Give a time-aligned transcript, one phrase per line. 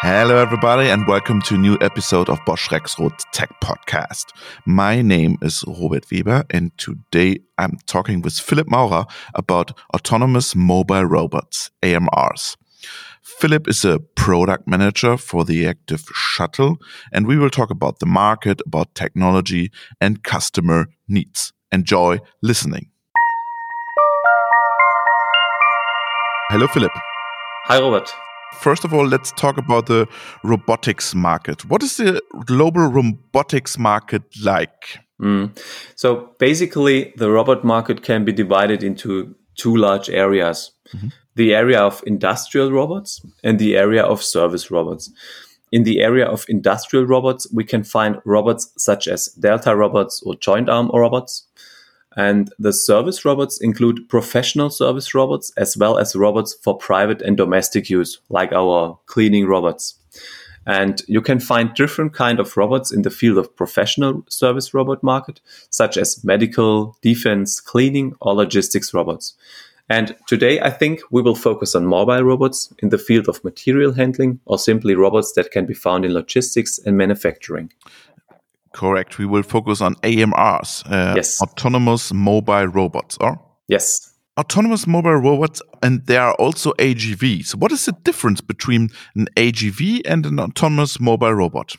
[0.00, 4.26] Hello, everybody, and welcome to a new episode of Bosch Rexroth Tech Podcast.
[4.64, 11.04] My name is Robert Weber, and today I'm talking with Philip Maurer about autonomous mobile
[11.04, 12.56] robots, AMRs.
[13.22, 16.76] Philip is a product manager for the Active Shuttle,
[17.12, 21.52] and we will talk about the market, about technology, and customer needs.
[21.72, 22.88] Enjoy listening.
[26.50, 26.92] Hello, Philip.
[27.64, 28.14] Hi, Robert.
[28.54, 30.06] First of all, let's talk about the
[30.42, 31.64] robotics market.
[31.66, 34.98] What is the global robotics market like?
[35.20, 35.56] Mm.
[35.96, 41.08] So basically, the robot market can be divided into two large areas mm-hmm.
[41.34, 45.10] the area of industrial robots and the area of service robots.
[45.70, 50.34] In the area of industrial robots, we can find robots such as Delta robots or
[50.36, 51.46] joint arm robots.
[52.18, 57.36] And the service robots include professional service robots as well as robots for private and
[57.36, 59.94] domestic use, like our cleaning robots.
[60.66, 65.04] And you can find different kind of robots in the field of professional service robot
[65.04, 69.34] market, such as medical, defense, cleaning, or logistics robots.
[69.88, 73.92] And today, I think we will focus on mobile robots in the field of material
[73.92, 77.72] handling or simply robots that can be found in logistics and manufacturing.
[78.78, 79.18] Correct.
[79.18, 81.42] We will focus on AMRs, uh, yes.
[81.42, 83.40] autonomous mobile robots, or?
[83.66, 84.14] Yes.
[84.38, 87.56] Autonomous mobile robots, and there are also AGVs.
[87.56, 91.74] What is the difference between an AGV and an autonomous mobile robot?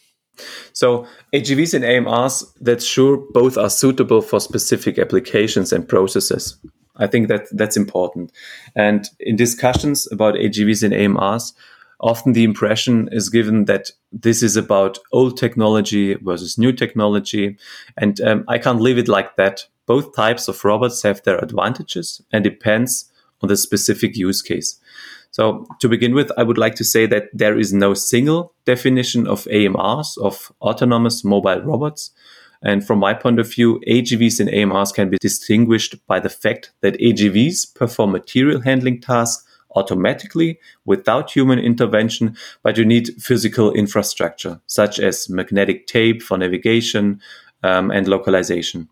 [0.73, 6.58] So AGVs and AMRs, that's sure both are suitable for specific applications and processes.
[6.97, 8.33] I think that that's important.
[8.75, 11.53] And in discussions about AGVs and AMRs,
[12.00, 17.58] often the impression is given that this is about old technology versus new technology.
[17.97, 19.66] And um, I can't leave it like that.
[19.86, 23.11] Both types of robots have their advantages and depends
[23.42, 24.80] on the specific use case.
[25.31, 29.27] So to begin with, I would like to say that there is no single definition
[29.27, 32.11] of AMRs, of autonomous mobile robots.
[32.61, 36.71] And from my point of view, AGVs and AMRs can be distinguished by the fact
[36.81, 44.59] that AGVs perform material handling tasks automatically without human intervention, but you need physical infrastructure
[44.67, 47.21] such as magnetic tape for navigation
[47.63, 48.89] um, and localization.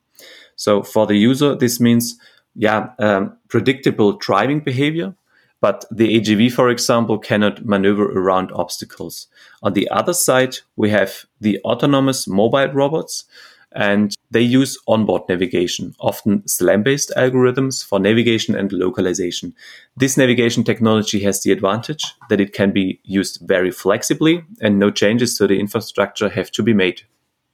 [0.56, 2.20] So for the user, this means
[2.58, 5.16] yeah, um, predictable driving behavior,
[5.62, 9.28] but the AGV, for example, cannot maneuver around obstacles.
[9.62, 13.26] On the other side, we have the autonomous mobile robots,
[13.72, 19.54] and they use onboard navigation, often SLAM based algorithms for navigation and localization.
[19.96, 24.92] This navigation technology has the advantage that it can be used very flexibly and no
[24.92, 27.04] changes to the infrastructure have to be made.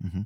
[0.03, 0.21] Mm-hmm.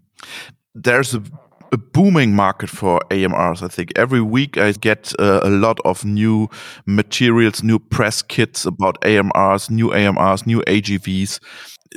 [0.74, 1.24] There's a
[1.72, 3.62] a booming market for AMRs.
[3.64, 6.50] I think every week I get uh, a lot of new
[6.86, 11.40] materials, new press kits about AMRs, new AMRs, new AGVs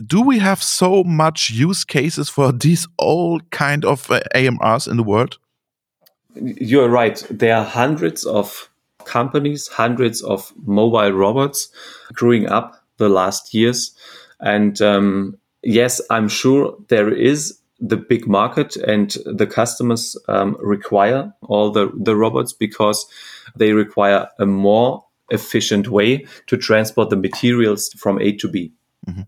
[0.07, 4.97] do we have so much use cases for these old kind of uh, AMRs in
[4.97, 5.39] the world?
[6.35, 7.25] You're right.
[7.31, 8.71] There are hundreds of
[9.05, 11.69] companies, hundreds of mobile robots
[12.13, 13.93] growing up the last years.
[14.39, 21.33] And um, yes, I'm sure there is the big market and the customers um, require
[21.43, 23.07] all the, the robots because
[23.57, 28.73] they require a more efficient way to transport the materials from A to B.
[29.09, 29.27] Mm -hmm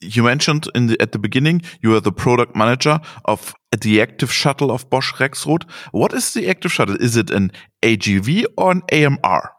[0.00, 4.32] you mentioned in the, at the beginning you are the product manager of the active
[4.32, 5.68] shuttle of Bosch Rexroth.
[5.92, 6.96] What is the active shuttle?
[6.96, 7.52] Is it an
[7.82, 9.52] AGV or an AMR?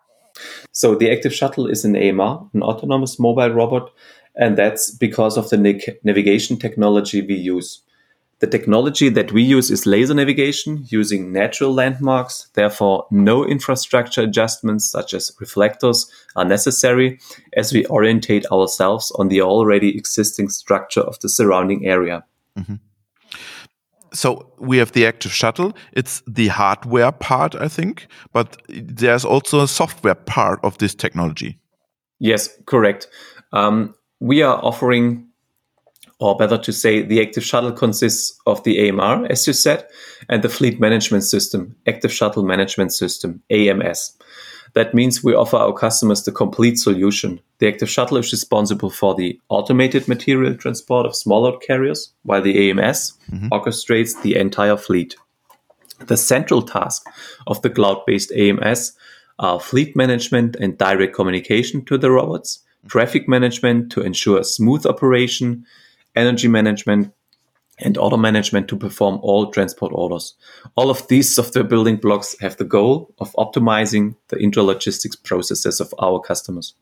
[0.71, 3.91] So the active shuttle is an AMR, an autonomous mobile robot,
[4.35, 5.57] and that's because of the
[6.03, 7.81] navigation technology we use.
[8.41, 12.49] The technology that we use is laser navigation using natural landmarks.
[12.55, 17.19] Therefore, no infrastructure adjustments such as reflectors are necessary
[17.55, 22.23] as we orientate ourselves on the already existing structure of the surrounding area.
[22.57, 22.75] Mm-hmm.
[24.11, 25.73] So we have the active shuttle.
[25.93, 31.59] It's the hardware part, I think, but there's also a software part of this technology.
[32.17, 33.07] Yes, correct.
[33.53, 35.27] Um, we are offering
[36.21, 39.87] or better to say, the active shuttle consists of the AMR, as you said,
[40.29, 44.15] and the fleet management system, active shuttle management system, AMS.
[44.73, 47.41] That means we offer our customers the complete solution.
[47.57, 52.69] The active shuttle is responsible for the automated material transport of smaller carriers, while the
[52.69, 53.47] AMS mm-hmm.
[53.47, 55.15] orchestrates the entire fleet.
[56.05, 57.03] The central task
[57.47, 58.93] of the cloud based AMS
[59.39, 65.65] are fleet management and direct communication to the robots, traffic management to ensure smooth operation,
[66.15, 67.13] energy management,
[67.81, 70.35] and order management to perform all transport orders.
[70.75, 75.93] All of these software building blocks have the goal of optimizing the intralogistics processes of
[75.99, 76.75] our customers.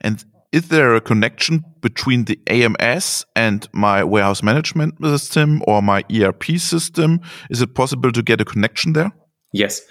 [0.00, 6.04] And is there a connection between the AMS and my warehouse management system or my
[6.12, 7.20] ERP system?
[7.50, 9.12] Is it possible to get a connection there?
[9.52, 9.82] Yes,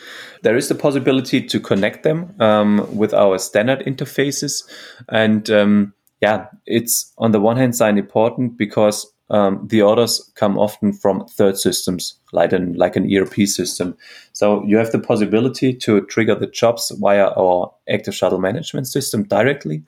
[0.44, 4.64] there is the possibility to connect them um, with our standard interfaces.
[5.10, 10.58] And um, yeah, it's on the one hand side important because um, the orders come
[10.58, 13.96] often from third systems, like an, like an ERP system.
[14.34, 19.24] So you have the possibility to trigger the jobs via our active shuttle management system
[19.24, 19.84] directly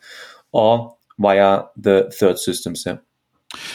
[0.52, 2.84] or via the third systems.
[2.86, 2.98] Yeah.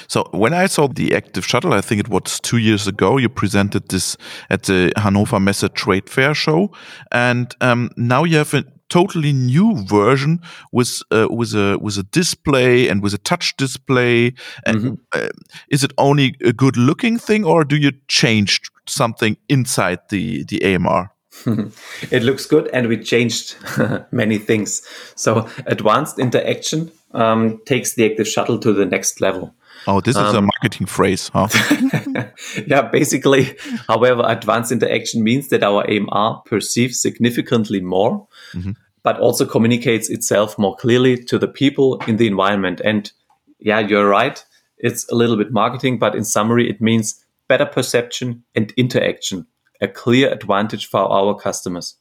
[0.09, 3.29] So when I saw the active shuttle, I think it was two years ago, you
[3.29, 4.17] presented this
[4.49, 6.70] at the Hannover Messe Trade Fair show,
[7.12, 10.41] and um, now you have a totally new version
[10.73, 14.35] with uh, with a with a display and with a touch display.
[14.65, 15.23] And mm -hmm.
[15.23, 15.29] uh,
[15.69, 20.75] is it only a good looking thing, or do you change something inside the the
[20.75, 21.11] AMR?
[22.11, 23.56] it looks good, and we changed
[24.11, 24.83] many things.
[25.15, 29.55] So advanced interaction um, takes the active shuttle to the next level.
[29.87, 31.49] Oh, this is um, a marketing phrase, huh?
[32.67, 33.56] yeah, basically.
[33.87, 38.73] However, advanced interaction means that our AMR perceives significantly more, mm-hmm.
[39.02, 42.81] but also communicates itself more clearly to the people in the environment.
[42.84, 43.11] And
[43.58, 44.44] yeah, you're right.
[44.78, 49.46] It's a little bit marketing, but in summary, it means better perception and interaction,
[49.81, 51.96] a clear advantage for our customers.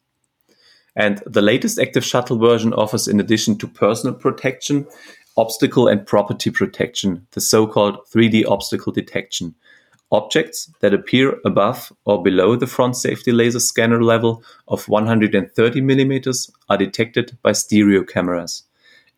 [0.95, 4.87] And the latest Active Shuttle version offers, in addition to personal protection,
[5.37, 9.53] obstacle and property protection, the so-called 3D obstacle detection.
[10.11, 16.49] Objects that appear above or below the front safety laser scanner level of 130 millimeters
[16.69, 18.63] are detected by stereo cameras.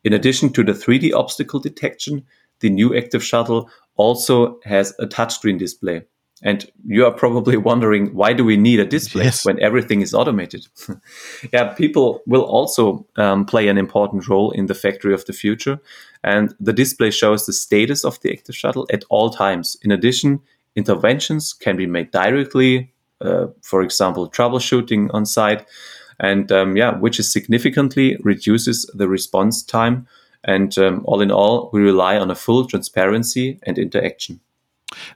[0.04, 2.26] In addition to the 3D obstacle detection,
[2.62, 6.04] the new Active Shuttle also has a touchscreen display.
[6.44, 9.46] And you are probably wondering why do we need a display yes.
[9.46, 10.68] when everything is automated?
[11.54, 15.80] yeah, people will also um, play an important role in the factory of the future.
[16.24, 19.78] And the display shows the status of the active shuttle at all times.
[19.82, 20.42] In addition,
[20.76, 25.66] interventions can be made directly, uh, for example, troubleshooting on site,
[26.20, 30.08] and um, yeah, which is significantly reduces the response time.
[30.44, 34.40] And um, all in all, we rely on a full transparency and interaction.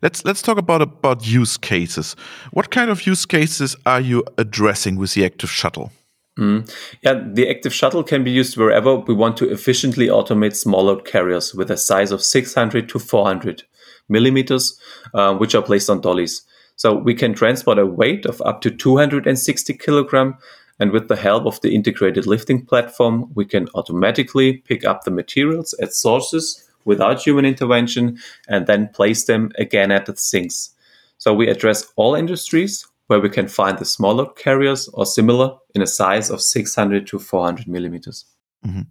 [0.01, 2.15] Let's let's talk about about use cases.
[2.51, 5.91] What kind of use cases are you addressing with the active shuttle?
[6.39, 6.69] Mm.
[7.01, 11.05] Yeah, the active shuttle can be used wherever we want to efficiently automate small load
[11.05, 13.63] carriers with a size of 600 to 400
[14.07, 14.79] millimeters,
[15.13, 16.41] uh, which are placed on dollies.
[16.77, 20.37] So we can transport a weight of up to 260 kilogram,
[20.79, 25.11] and with the help of the integrated lifting platform, we can automatically pick up the
[25.11, 28.17] materials at sources without human intervention
[28.47, 30.73] and then place them again at the sinks.
[31.17, 35.81] So we address all industries where we can find the smaller carriers or similar in
[35.81, 38.25] a size of 600 to 400 millimeters.
[38.65, 38.81] Mm-hmm.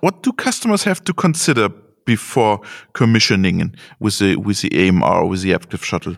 [0.00, 1.68] What do customers have to consider
[2.04, 2.60] before
[2.92, 6.16] commissioning with the with the AMR with the active shuttle?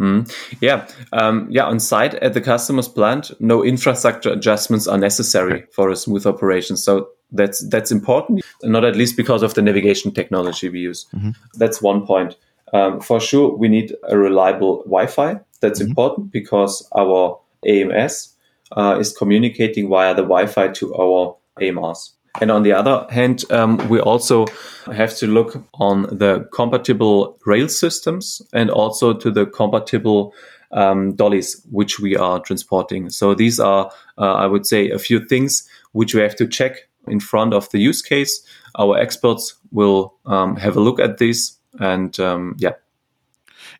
[0.00, 0.30] Mm.
[0.60, 1.64] Yeah, um, yeah.
[1.64, 6.76] On site at the customer's plant, no infrastructure adjustments are necessary for a smooth operation.
[6.76, 11.06] So that's that's important, not at least because of the navigation technology we use.
[11.14, 11.30] Mm-hmm.
[11.54, 12.36] That's one point.
[12.72, 15.40] Um, for sure, we need a reliable Wi-Fi.
[15.60, 15.90] That's mm-hmm.
[15.90, 18.34] important because our AMS
[18.76, 22.12] uh, is communicating via the Wi-Fi to our AMRs.
[22.40, 24.46] And on the other hand, um, we also
[24.86, 30.32] have to look on the compatible rail systems and also to the compatible
[30.72, 33.10] um, dollies which we are transporting.
[33.10, 36.88] So these are, uh, I would say, a few things which we have to check
[37.06, 38.42] in front of the use case.
[38.78, 42.72] Our experts will um, have a look at this and um, yeah.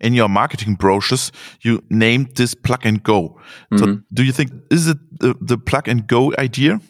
[0.01, 3.41] In your marketing brochures, you named this plug and go.
[3.77, 4.03] So, mm -hmm.
[4.11, 6.81] do you think is it the, the plug and go idea?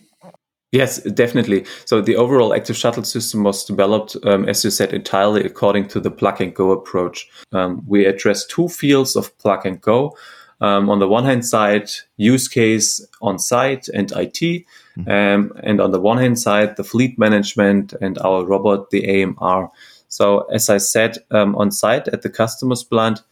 [0.72, 1.66] Yes, definitely.
[1.84, 6.00] So the overall active shuttle system was developed, um, as you said, entirely according to
[6.00, 7.28] the plug and go approach.
[7.50, 10.16] Um, we address two fields of plug and go.
[10.62, 14.64] Um, on the one hand side, use case on site and IT.
[14.96, 15.10] Mm-hmm.
[15.10, 19.72] Um, and on the one hand side, the fleet management and our robot, the AMR.
[20.06, 23.22] So as I said, um, on site at the customer's plant,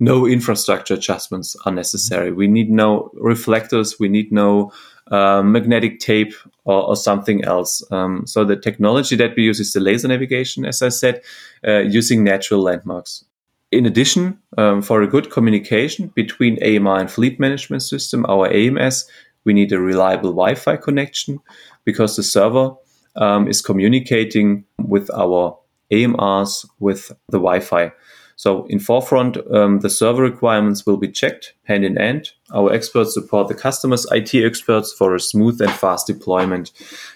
[0.00, 2.30] no infrastructure adjustments are necessary.
[2.30, 2.38] Mm-hmm.
[2.38, 4.00] We need no reflectors.
[4.00, 4.72] We need no
[5.12, 6.34] uh, magnetic tape
[6.64, 7.84] or, or something else.
[7.92, 11.22] Um, so the technology that we use is the laser navigation, as I said,
[11.64, 13.24] uh, using natural landmarks.
[13.72, 19.08] In addition, um, for a good communication between AMR and fleet management system, our AMS,
[19.44, 21.40] we need a reliable Wi-Fi connection
[21.84, 22.74] because the server
[23.16, 25.58] um, is communicating with our
[25.90, 27.92] AMRs with the Wi-Fi.
[28.36, 32.30] So in forefront, um, the server requirements will be checked hand in hand.
[32.52, 36.72] Our experts support the customers' IT experts for a smooth and fast deployment.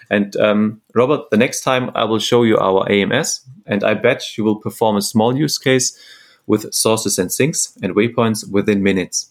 [0.08, 4.38] And um, Robert, the next time I will show you our AMS, and I bet
[4.38, 5.98] you will perform a small use case
[6.46, 9.30] with sources and sinks and waypoints within minutes.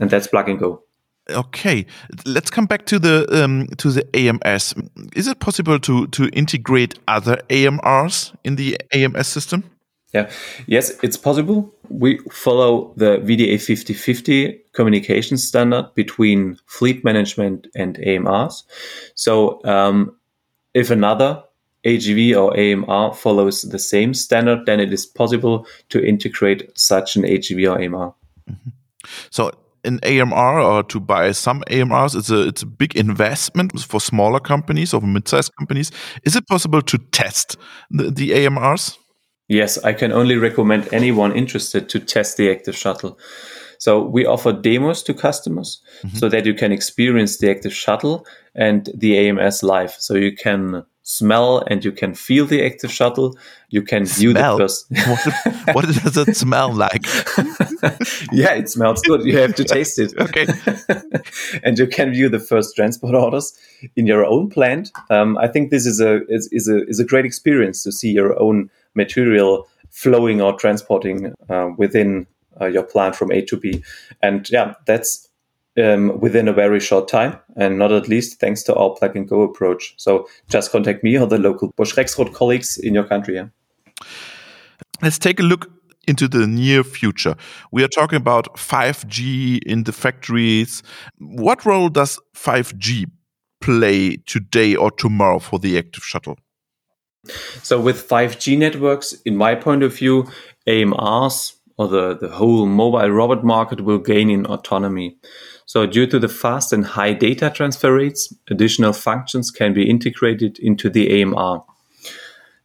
[0.00, 0.82] And that's plug and go.
[1.28, 1.86] Okay,
[2.24, 4.74] let's come back to the um, to the AMS.
[5.16, 9.64] Is it possible to to integrate other AMRs in the AMS system?
[10.14, 10.30] Yeah,
[10.66, 11.74] yes, it's possible.
[11.88, 18.62] We follow the VDA 5050 communication standard between fleet management and AMRs.
[19.14, 20.16] So, um,
[20.74, 21.42] if another
[21.86, 27.22] AGV or AMR follows the same standard, then it is possible to integrate such an
[27.22, 28.14] AGV or AMR.
[28.48, 28.72] Mm -hmm.
[29.30, 29.50] So,
[29.84, 34.40] an AMR or to buy some AMRs, it's a it's a big investment for smaller
[34.40, 35.92] companies or mid-sized companies.
[36.22, 37.56] Is it possible to test
[37.90, 38.98] the, the AMRs?
[39.48, 43.16] Yes, I can only recommend anyone interested to test the Active Shuttle.
[43.78, 46.16] So we offer demos to customers mm-hmm.
[46.16, 49.94] so that you can experience the Active Shuttle and the AMS live.
[49.98, 53.38] So you can smell and you can feel the active shuttle.
[53.70, 54.58] You can view smell.
[54.58, 54.86] the first.
[55.72, 57.06] what, what, does it smell like?
[58.32, 59.24] yeah, it smells good.
[59.24, 60.12] You have to taste it.
[60.18, 60.46] okay.
[61.62, 63.56] and you can view the first transport orders
[63.94, 64.90] in your own plant.
[65.08, 68.10] Um, I think this is a is, is a is a great experience to see
[68.10, 72.26] your own material flowing or transporting uh, within
[72.60, 73.82] uh, your plant from A to B.
[74.22, 75.25] And yeah, that's
[75.82, 79.28] um, within a very short time, and not at least thanks to our plug and
[79.28, 79.94] go approach.
[79.96, 83.36] So just contact me or the local Bosch Rexroth colleagues in your country.
[83.36, 83.48] Yeah.
[85.02, 85.70] Let's take a look
[86.06, 87.34] into the near future.
[87.72, 90.82] We are talking about 5G in the factories.
[91.18, 93.06] What role does 5G
[93.60, 96.38] play today or tomorrow for the active shuttle?
[97.62, 100.30] So, with 5G networks, in my point of view,
[100.68, 105.16] AMRs or the, the whole mobile robot market will gain in autonomy.
[105.66, 110.58] So due to the fast and high data transfer rates, additional functions can be integrated
[110.60, 111.64] into the AMR.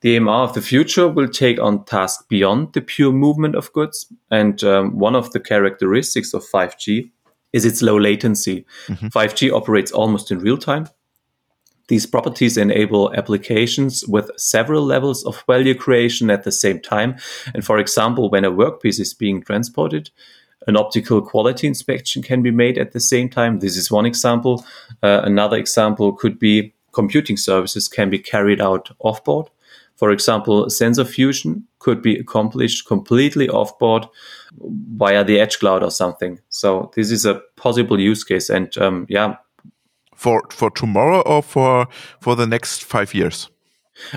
[0.01, 4.11] The AMR of the future will take on tasks beyond the pure movement of goods.
[4.29, 7.11] And um, one of the characteristics of 5G
[7.53, 8.65] is its low latency.
[8.87, 9.07] Mm-hmm.
[9.07, 10.87] 5G operates almost in real time.
[11.87, 17.17] These properties enable applications with several levels of value creation at the same time.
[17.53, 20.09] And for example, when a workpiece is being transported,
[20.67, 23.59] an optical quality inspection can be made at the same time.
[23.59, 24.63] This is one example.
[25.01, 29.47] Uh, another example could be computing services can be carried out offboard.
[29.95, 34.09] For example, sensor fusion could be accomplished completely offboard
[34.97, 36.39] via the edge cloud or something.
[36.49, 38.49] So this is a possible use case.
[38.49, 39.35] And um, yeah,
[40.15, 41.87] for for tomorrow or for
[42.19, 43.49] for the next five years.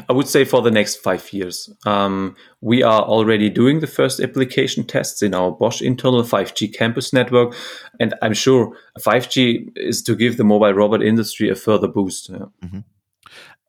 [0.09, 1.69] I would say for the next five years.
[1.85, 7.13] Um, we are already doing the first application tests in our Bosch internal 5G campus
[7.13, 7.55] network.
[8.01, 12.29] And I'm sure 5G is to give the mobile robot industry a further boost.
[12.29, 12.47] Yeah.
[12.63, 12.85] Mm -hmm.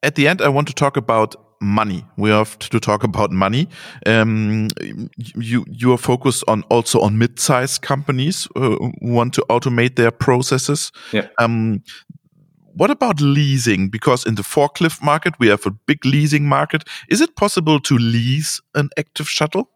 [0.02, 2.06] At the end, I want to talk about money.
[2.18, 3.68] We have to talk about money.
[4.06, 4.68] Um,
[5.18, 10.12] you you are focused on also on mid-sized companies uh, who want to automate their
[10.12, 10.92] processes.
[11.12, 11.28] Yeah.
[11.40, 11.84] Um,
[12.76, 13.90] what about leasing?
[13.90, 16.84] Because in the forklift market, we have a big leasing market.
[17.10, 19.70] Is it possible to lease an active shuttle?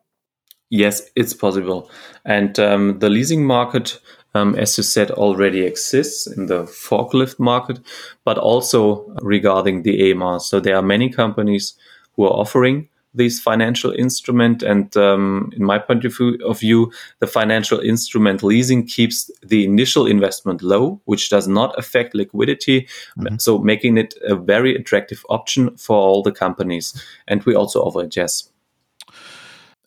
[0.70, 1.90] Yes, it's possible.
[2.26, 4.00] And um, the leasing market,
[4.36, 7.80] um, as you said, already exists in the forklift market,
[8.24, 10.40] but also regarding the AMR.
[10.40, 11.74] So there are many companies
[12.16, 14.64] who are offering this financial instrument.
[14.64, 19.66] And um, in my point of view, of view, the financial instrument leasing keeps the
[19.66, 22.88] initial investment low, which does not affect liquidity.
[23.18, 23.38] Mm-hmm.
[23.38, 27.02] So making it a very attractive option for all the companies.
[27.28, 28.50] And we also offer it, yes.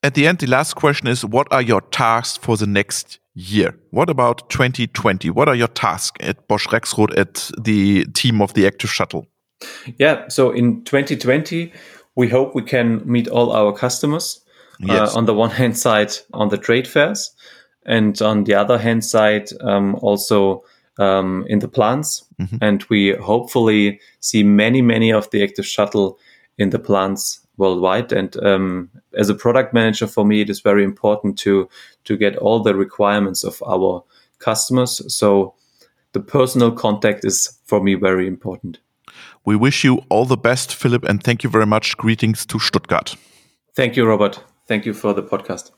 [0.02, 3.78] At the end, the last question is what are your tasks for the next year?
[3.90, 5.30] What about 2020?
[5.30, 9.26] What are your tasks at Bosch Rexroth at the team of the Active Shuttle?
[9.98, 11.72] Yeah, so in 2020,
[12.14, 14.40] we hope we can meet all our customers.
[14.82, 15.14] Uh, yes.
[15.14, 17.34] Uh, on the one hand side, on the trade fairs,
[17.86, 20.64] and on the other hand side, um, also
[20.98, 22.24] um, in the plants.
[22.40, 22.56] Mm-hmm.
[22.60, 26.18] And we hopefully see many, many of the active shuttle
[26.58, 28.12] in the plants worldwide.
[28.12, 31.68] And um, as a product manager, for me, it is very important to
[32.04, 34.04] to get all the requirements of our
[34.38, 35.00] customers.
[35.14, 35.54] So
[36.12, 38.78] the personal contact is for me very important.
[39.44, 41.96] We wish you all the best, Philip, and thank you very much.
[41.96, 43.16] Greetings to Stuttgart.
[43.74, 44.42] Thank you, Robert.
[44.68, 45.72] Thank you for the podcast.